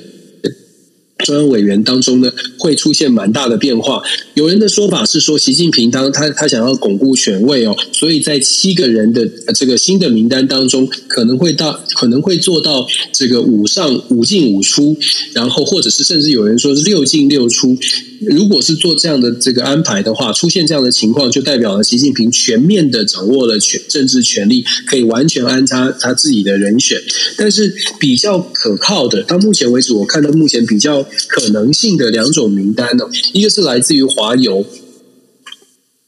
[1.19, 4.03] 中央委员当中呢，会出现蛮大的变化。
[4.35, 14.97] 有人的说法是说，习近平当他他想要巩固权位哦，所以在七个人的这个新的名单当中，可能会到可能会做到这个五上五进五出，
[15.33, 17.77] 然后或者是甚至有人说是六进六出。
[18.25, 27.01] 如果是做这样的这个安排的话，出现这样的情况，就代表了习近平全面的掌握了权政治权力，可以完全安插他自己的人选。
[27.37, 34.65] 但是比较可靠的，到目前为止，我看到目前比较可能性的两种名单呢，一个是来自于华牛。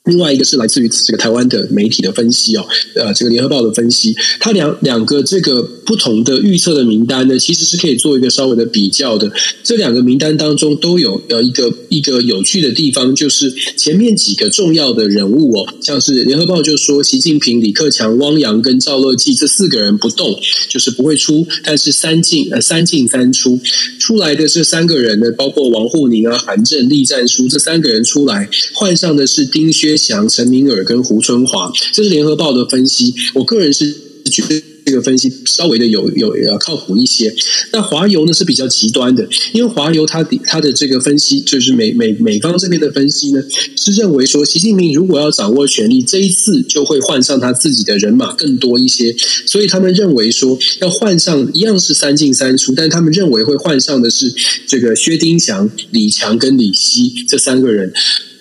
[0.04, 9.32] 另外一个是来自于这个台湾的媒体的分析哦，呃，这个联合报的分析，它两两个这个不同的预测的名单呢，其实是可以做一个稍微的比较的。
[9.62, 20.38] 这两个名单当中都有呃一个一个有趣的地方，就是前面几个重要的人物哦，像是联合报就说习近平、李克强、汪洋跟赵乐际这四个人不动，
[20.68, 23.58] 就是不会出，但是三进呃三进三出
[23.98, 29.93] 出来的这三个人呢，包括王沪宁啊、韩正、栗战书这三个人出来，换上的是丁薛。
[30.28, 33.14] 陈明尔跟胡春华，这是联合报的分析。
[33.34, 33.94] 我个人是
[34.30, 37.34] 觉得这个分析稍微的有有要靠谱一些。
[37.72, 43.42] 那华邮呢是比较极端的，因为华邮它的它的这个分析，就是美美美方这边的分析呢，
[43.76, 49.14] 是认为说习近平如果要掌握权力，这一次就会换上他自己的人马更多一些。
[49.46, 54.34] 所以他们认为说要换上一样是三进三出，但他们认为会换上的是
[54.66, 57.92] 这个薛丁祥、李强跟李希这三个人。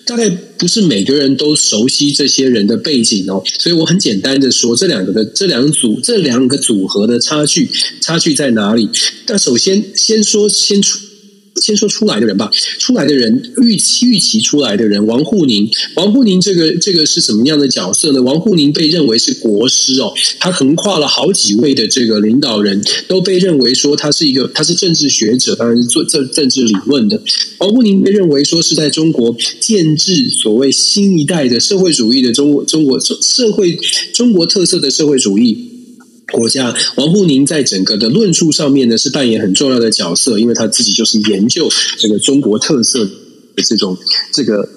[0.04, 7.68] 大概不是每个人都熟悉这些人的背景哦，所以我很简单的说，这两个的这两组这两个组合的差距
[8.00, 8.88] 差距在哪里？
[9.26, 10.98] 那首先先说先出。
[11.60, 18.20] 先说出来的人吧，出来的人预期预期出来的人，王沪宁，王沪宁这个这个是什么样的角色呢？
[18.22, 27.22] 王沪宁被认为是国师哦，他横跨了好几位的这个领导人，都被认为说他是一个他是政治学者，当然是做政政治理论的。
[27.58, 33.78] 王沪宁被认为说是在中国建制所谓新一代的社会主义的中国中国社会
[34.12, 35.73] 中国特色的社会主义。
[36.32, 43.96] 国家王沪宁在整个的论述上面呢，是扮演很重要的角色，因为他自己就是研究这个中国特色的这种
[44.32, 44.68] 这个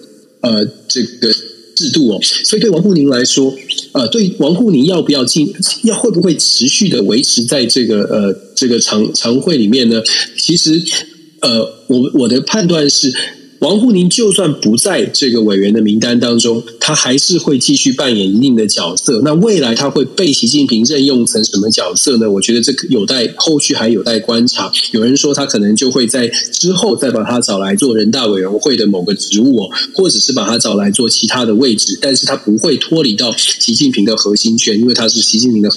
[0.41, 1.33] 呃这个
[1.75, 3.55] 制度哦，所以对王沪宁来说，
[3.93, 10.01] 呃，对王沪宁要不要进，要会不会持续的维持在这个呃这个常常会里面呢？
[10.37, 10.83] 其实
[11.41, 13.13] 呃，我我的判断是。
[13.59, 19.21] 王沪宁就算不在这个委员的名单当中，他还是会继续扮演一定的角色。
[19.23, 22.29] 那未来他会被习近平任用成什么角色呢？
[22.29, 24.71] 我觉得这个有待后续还有待观察。
[24.91, 35.69] 有人说他可能就会在之后再把他找来做人大委员会的某个职务，或者是把他找来做其他的位置，但是他不会脱离到习近平的核心圈，因为他是习近平的。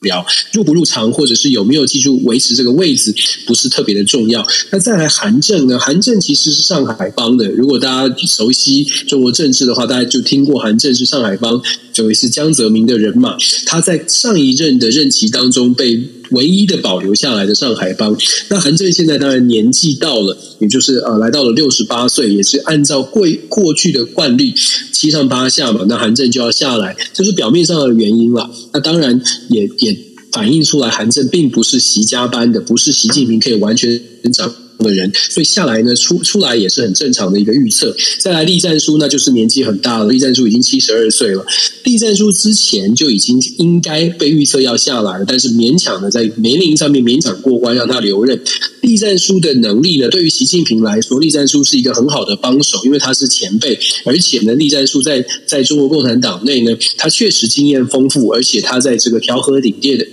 [0.00, 3.14] 聊入不入场，或者是有没有记住维持这个位置，
[3.46, 4.46] 不是特别的重要。
[4.70, 5.78] 那再来韩正呢？
[5.78, 7.48] 韩正其实是上海帮的。
[7.50, 11.60] 如果大家熟悉中国政治的话，大家就听过韩正是上海帮，
[11.92, 13.36] 就也是江泽民的人马。
[13.66, 18.16] 他在上一任的任期当中被唯一的保留下来的上海帮。
[18.48, 24.54] 那韩正现在当然年纪到了，也就是呃来到了六十八岁，也是按照过过去的惯例
[24.92, 25.84] 七上八下嘛。
[25.88, 28.50] 那韩正就要下来，这是表面上的原因了。
[28.72, 29.98] 那当然也也。
[30.32, 34.00] 反映出来，韩正并不是习家班的，不是习近平可以完全
[34.32, 37.94] 掌的人，所以下来呢，出出来也是很正常的一个预测。
[38.18, 41.44] 再来，栗战书那就是年纪很大了，栗战书已经七十二岁了。
[41.84, 48.40] 栗战书之前就已经应该被预测要下来了，但是勉强的在年龄上面勉强过关，让他留任。
[48.82, 60.06] 栗战书的能力呢，对于习近平来说，栗战书是一个很好的帮手，因为他是前辈，而且呢，栗战书在在中国共产党内呢，他确实经验丰富，而且他在这个调和顶点的。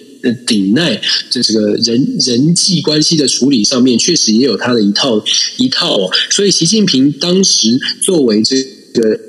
[0.46, 5.24] 顶耐，这这个人人际关系的处理上面，确实也有他的一套
[5.58, 6.10] 一套哦。
[6.30, 8.62] 所以，习近平当时作为这
[8.94, 9.20] 个。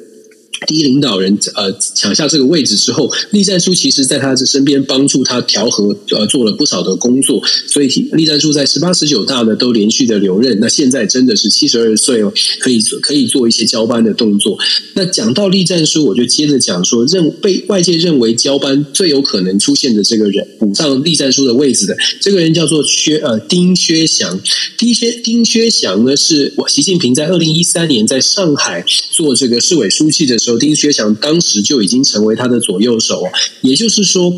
[0.66, 10.58] 第一领导人呃抢下这个位置之后，栗战书其实在他的身边帮助他调和呃做了不少的工作，所以栗战书在十八十九大呢都连续的留任。
[10.60, 14.58] 那现在真的是七十二岁哦，可以可以做一些交班的动作。
[14.94, 24.40] 那讲到栗战书，我就接着讲说，认被外界认为交班最有可能出现的这个人，补上栗战书的位置的这个人叫做薛呃丁薛祥。
[24.76, 30.47] 丁薛丁薛祥呢是我习近平在二零一三年在上海做这个市委书记的时。
[30.56, 33.24] 丁薛祥当时就已经成为他的左右手，
[33.62, 34.32] 也就是说。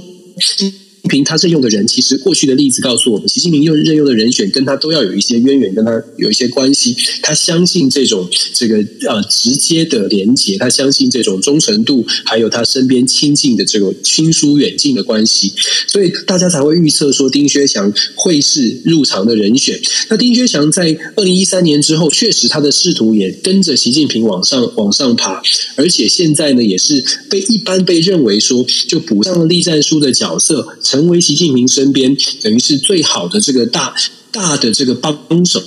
[1.09, 6.97] 平他任用的人，其实过去的例子告诉我们，习近平用任用的人选跟他都要有一些渊源，跟他有一些关系。
[7.23, 8.77] 他相信这种这个
[9.09, 15.53] 呃直接的连结，他相信这种忠诚度，还有他身边亲近的这个亲疏远近的关系，
[15.89, 19.81] 所以大家才会预测说丁薛祥会是入场的人选。
[20.09, 25.43] 那丁薛祥在二零一三年之后，确实他的仕途也跟着习近平往上往上爬，
[25.77, 30.67] 而且现在呢，也是被一般被认为说就补上了栗战书的角色。
[30.91, 33.95] 成为习近平身边等于是最好的这个大
[34.33, 35.63] 大的这个帮手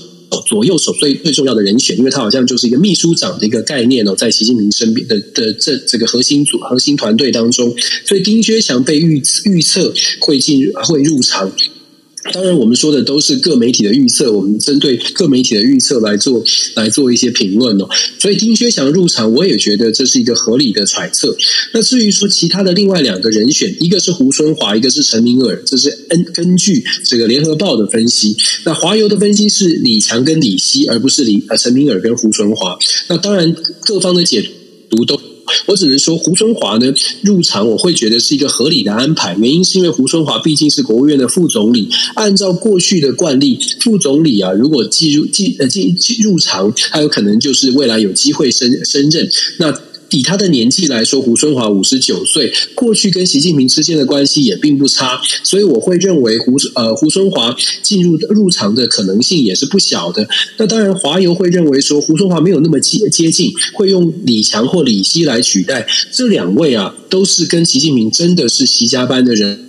[0.45, 7.73] 左右手最最重要的人选，因为他好像就是一个秘书长的一个概念哦，在习近平身边的的这这个核心组核心团队当中，
[8.05, 11.49] 所以丁薛祥被预预测会进会入场。
[12.31, 16.41] 当然，我们说的都是各媒体的预测，我们针对各媒体的预测来做
[16.75, 17.88] 来做一些评论哦。
[18.17, 21.36] 所以丁薛祥入场，我也觉得这是一个合理的揣测。
[21.73, 28.36] 那至于说其他的另外两个人选，一个是胡春华，一个是陈明尔，这是根根据这个联合报的分析。
[28.63, 32.77] 那华邮的分析是李强跟李希，而不是李呃陈明尔跟胡春华。
[33.09, 34.49] 那当然，各方的解
[34.89, 35.19] 读都。
[35.65, 39.36] 我只能说，胡春华呢入场，我会觉得是一个合理的安排。
[39.39, 49.29] 原因是因为胡春华毕竟是国务院的副总理，按照过去的惯例，副总理啊，如果进入进呃进入场，他有可能就是未来有机会升升任。
[49.58, 49.71] 那
[50.13, 60.28] 以他的年纪来说，胡春华五十九岁，过去跟习近平之间的关系也并不差，所以我会认为胡呃胡春华进入入场的可能性也是不小的。
[60.57, 65.88] 那当然，华邮会认为说胡春华没有那么接接近，会用李强或李希来取代。
[66.11, 69.59] 这两位啊，都是跟习近平真的是习家班的人。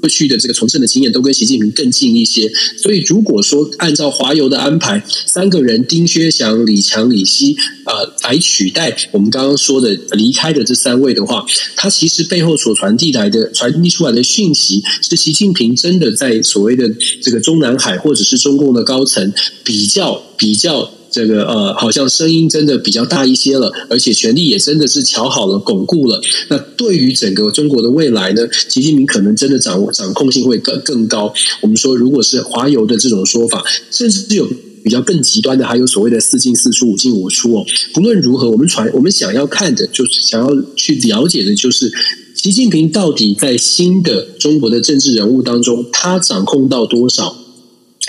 [0.00, 7.92] 过去的这个从政的经验都跟习近平更近一些，所以如果说按照华邮的安排，三个人丁薛祥、李强、李希啊、
[8.22, 11.44] 来取代我们刚刚说的离开的这三位的话，
[11.76, 16.88] 他其实背后所传递来的传递出来的讯息是习近平真的在所谓的
[17.22, 19.32] 这个中南海或者是中共的高层
[19.64, 20.92] 比较比较。
[21.10, 26.20] 这个呃，好像声音真的比较大一些了，而且权力也真的是乔好了、巩固了。
[26.48, 31.32] 那对于整个中国的未来呢，习近平可能真的掌握掌控性会更更高。
[31.62, 34.46] 我们说，如果是华油的这种说法，甚至是有
[34.84, 37.64] 比较更极端的，还有所谓的四进四出、五进五出哦。
[37.94, 41.90] 不论如何，我们传我们想要看的，就是想要去了解的，就是
[42.34, 47.36] 习近平到底在新的中国的政治人物当中，他掌控到多少？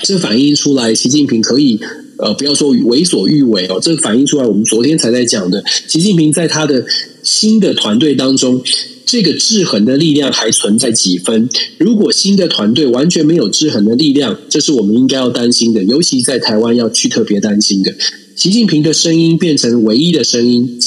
[0.04, 1.80] 这反映出来，习近平可以。
[2.18, 6.86] 呃，不要说为所欲为哦，这反映出来我们昨天才在讲的，习近平在他的
[7.24, 8.62] 新的团队当中，
[9.06, 11.47] 这个制衡的力量还存在几分？
[11.78, 17.95] 如果新的团队完全没有制衡的力量，这是我们应该要担心的，尤其在台湾要去特别担心的。
[18.36, 20.78] 习近平的声音变成唯一的声音。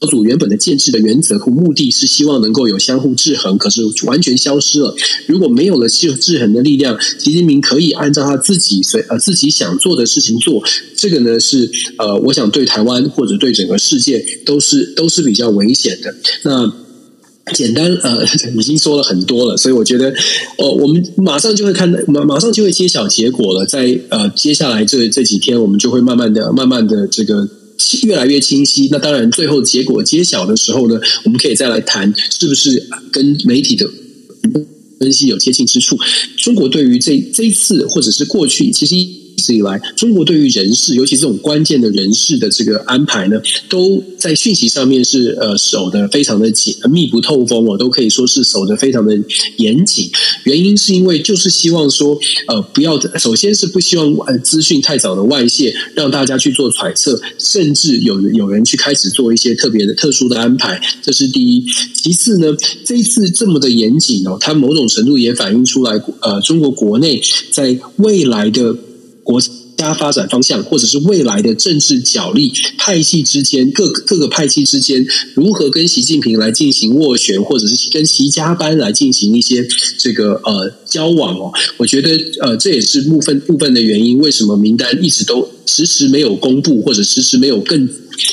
[0.00, 4.94] 小组原本的建制的原则和目的是希望能够有相互制衡，可是完全消失了。
[5.26, 10.64] 如果没有了制制衡的力量，习近平可以按照他自己随呃自己想做的事情做，
[10.96, 16.14] 这个呢是呃，我想对台湾或者对整个世界都是都是比较危险的。
[16.44, 16.72] 那
[17.52, 18.24] 简单呃
[18.56, 20.08] 已经说了很多了，所以我觉得
[20.56, 23.66] 哦、呃，我们马上就会看到马马上就会揭晓结果了。
[23.66, 27.46] 在呃接下来这这几天，我们就会慢慢的慢慢的这个。
[28.06, 28.88] 越来越清晰。
[28.90, 33.88] 那当然，最后结果揭晓的时候呢，我们可以再来谈是不是跟媒体的
[34.98, 35.98] 分析有接近之处。
[36.36, 39.19] 中国对于这这一次或者是过去，其实。
[39.36, 49.18] 一直以来，中国对于人事，尤其这种关键的人事的这个安排呢，都在讯息上面是呃守得非常的紧，密不透风哦，都可以说是守得非常的
[49.56, 50.10] 严谨。
[50.44, 52.18] 原因是因为就是希望说
[52.48, 61.64] 呃不要，首先是不希望呃资讯太早的外泄，让大家去做揣测，甚至有有人去开始做一些特别的特殊的安排，这是第一。
[61.94, 62.54] 其次呢，
[62.84, 68.76] 这一次这么的严谨哦，它某种程度也反映出来呃中国国内在未来的。
[69.30, 69.40] 国
[69.76, 79.66] 家发展方向，或者是未来的政治角力，派系之间各各个派系之间如何跟习近平来进行斡旋，或者是跟习家班来进行一些
[79.98, 82.10] 这个呃交往哦，我觉得
[82.42, 87.88] 呃这也是部分部分的原因，为什么名单一直都迟迟没有公布，或者迟迟没有更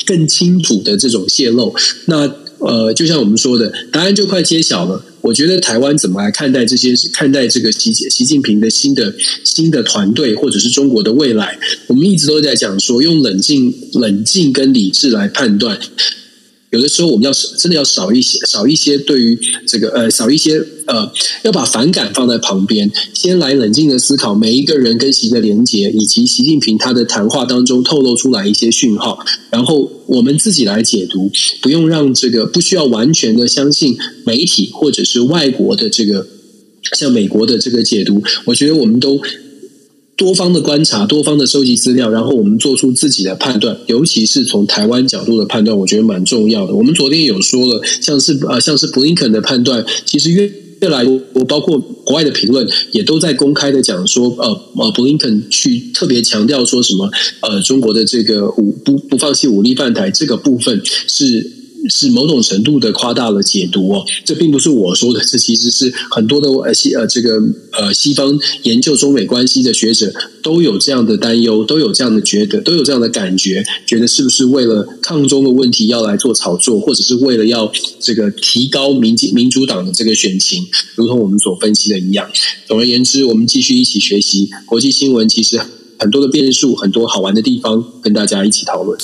[0.06, 1.74] 更清楚的这种泄露？
[2.06, 2.28] 那
[2.60, 5.04] 呃，就像我们说的，答案就快揭晓了。
[5.22, 6.94] 我觉得台湾怎么来看待这些？
[7.14, 11.60] 看待这个习习近平的新的新的团队，或者是中国的未来？
[11.88, 15.78] 我们一直都在讲说，用冷静、冷静跟理智来判断。
[16.70, 21.10] 有的时候，我们要真的要少一些，少一些对于这个呃，少一些呃，
[21.44, 29.18] 要把反感放在旁边，先来冷静的思考每一个人跟习的连结，以及习近平他的谈话当中透露出来一些讯号，
[29.50, 36.28] 然后我们自己来解读，不用让这个不需要完全的相信媒体或者是外国的这个
[36.98, 39.22] 像美国的这个解读，我觉得我们都。
[40.18, 46.74] 多方的观察，多方的收集资料，然后我们做出自己的判断，尤其是从台湾角度的判断，我觉得蛮重要的。
[46.74, 50.52] 我们昨天有说了，像是呃，像是布林肯的判断，其实越
[50.82, 57.10] 越来越多，包括国外的评论也都在公开的讲说，呃呃，布林肯去特别强调说什么，
[57.42, 61.54] 呃，中国的这个武不不放弃武力犯台这个部分是。
[61.90, 80.66] 是某种程度的夸大了解读哦，这并不是我说的，这其实是很多的呃西呃这个呃西方研究中美关系的学者都有这样的担忧，都有这样的觉得，都有这样的感觉，觉得是不是为了抗中的问题要来做炒作，或者是为了要这个提高民进民主党的这个选情，
[80.96, 82.30] 如同我们所分析的一样。
[82.66, 85.60] 总而言之，我们继续一起学习国际新闻，其实
[86.00, 88.98] 很多的变数，很多好玩的地方，跟大家一起讨论。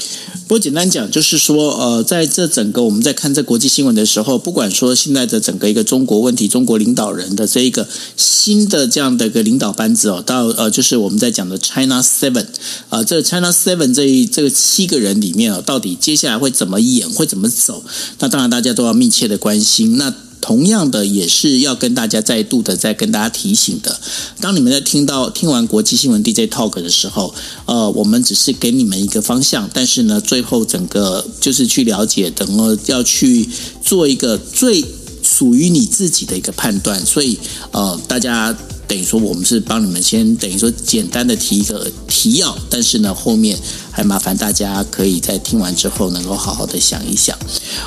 [0.47, 7.87] 不过简单讲，就是说，呃，在这整个我们在看这国际新闻的时候，不管说现在的整个一个中国问题，中国领导人的这一个
[8.17, 12.45] 新的这样的一个领导班子哦，到呃，就是我们在讲的 China Seven
[12.89, 17.83] 啊、这 China Seven 这一这个七个人里面哦，到底接下来会怎么演，会怎么走？
[18.19, 19.97] 那当然大家都要密切的关心。
[19.97, 20.13] 那
[20.43, 23.97] 同样的，也是要跟大家再度的再跟大家提醒的。
[24.41, 27.33] 当你们在听到听完国际新闻 DJ Talk 的时候，
[27.65, 33.47] 呃，我们只是给你们一个方向，但是呢，最后整个就是去了解，等呃要去
[33.81, 34.83] 做一个最
[35.23, 37.05] 属于你自己的一个判断。
[37.05, 37.39] 所以，
[37.71, 38.53] 呃，大家
[38.87, 43.57] 等于说我们是帮你们先等于说简单的提一个提要，但是呢后面
[43.91, 47.37] 还麻烦大家可以在听完之后能够好好的想一想。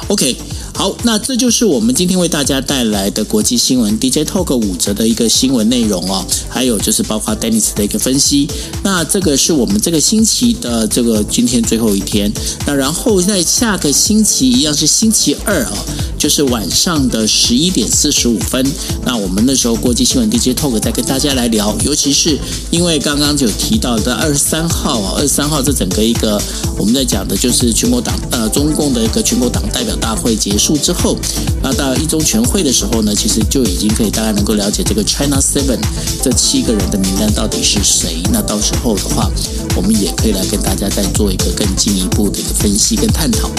[0.09, 0.37] OK，
[0.75, 8.49] 好，那这就是我们今天为大家带来的国际新闻 DJ Talk 五则的一个新闻内容哦，还有就是包括 Dennis 的一个分析。
[8.83, 12.33] 那这个是我们这个星期的这个今天最后一天，
[12.67, 15.73] 那然后在下个星期一样是星期二哦，
[16.19, 18.65] 就是晚上的十一点四十五分，
[19.05, 22.39] 那我们那时候国际新闻 DJ Talk 再跟大家来聊，尤其是
[22.71, 26.41] 因为刚刚就提到的二十三号啊，二十三号这整个一个
[26.79, 31.17] 我们在讲的就是全国党呃中共的一个全国党代表大会结束之后，
[31.61, 35.81] 那到一中全会的时候呢，其实就已经可以大概能够了解这个 China Seven
[36.23, 39.29] 这七个人的名单到底是谁，那到时候的话，
[39.75, 43.51] 我们也可以来跟大家再做一个更进一步的一个分析跟探讨。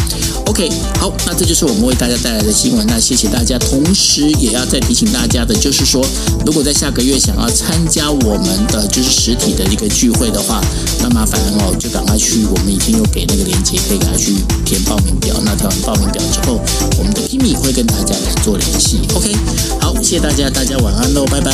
[0.45, 6.01] OK，好，那这就是我们为大家带来的新闻，那谢谢大家，同时也要再提醒大家的，就是说，
[6.45, 10.61] 如果在下个月想要参加我们的就是实体的一个聚会的话，
[11.01, 14.33] 那麻烦哦，就赶快去，我们已经有给那个链接，可以给他去
[14.65, 15.35] 填报名表。
[15.43, 16.59] 那填完报名表之后，
[16.97, 19.01] 我们的 Kimi 会跟大家来做联系。
[19.15, 19.35] OK，
[19.79, 21.51] 好，谢谢大家，大家晚安喽，拜拜。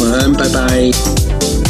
[0.00, 1.67] 晚安，拜拜。